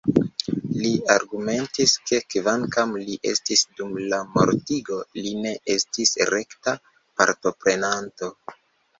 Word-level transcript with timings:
Li 0.83 0.91
argumentis, 1.15 1.91
ke 2.11 2.21
kvankam 2.35 2.93
li 3.09 3.17
estis 3.31 3.61
dum 3.81 3.91
la 4.13 4.19
mortigo, 4.37 4.97
li 5.25 5.33
ne 5.43 5.51
estis 5.75 6.15
rekta 6.31 6.75
partoprenanto. 7.21 8.31